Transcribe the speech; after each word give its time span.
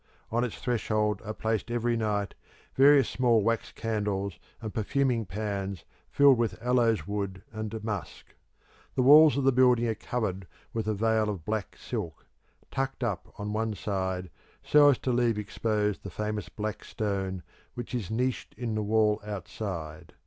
On 0.31 0.43
its 0.43 0.55
threshold 0.59 1.21
are 1.23 1.33
placed 1.35 1.69
every 1.69 1.95
night 1.95 2.33
various 2.73 3.07
small 3.07 3.43
wax 3.43 3.71
candles 3.71 4.39
and 4.59 4.73
perfuming 4.73 5.27
pans 5.27 5.85
filled 6.09 6.39
with 6.39 6.57
aloeswood 6.59 7.43
and 7.51 7.83
musk. 7.83 8.33
The 8.95 9.03
walls 9.03 9.37
of 9.37 9.43
the 9.43 9.51
building 9.51 9.87
are 9.87 9.93
covered 9.93 10.47
with 10.73 10.87
a 10.87 10.95
veil 10.95 11.29
of 11.29 11.45
black 11.45 11.77
silk, 11.77 12.25
tucked 12.71 13.03
up 13.03 13.31
on 13.37 13.53
one 13.53 13.75
side, 13.75 14.31
so 14.63 14.89
as 14.89 14.97
to 14.97 15.11
leave 15.11 15.37
exposed 15.37 16.01
the 16.01 16.09
famous 16.09 16.49
Black 16.49 16.83
Stone 16.83 17.43
which 17.75 17.93
is 17.93 18.09
niched 18.09 18.55
in 18.55 18.73
the 18.73 18.81
wall 18.81 19.21
outside. 19.23 20.13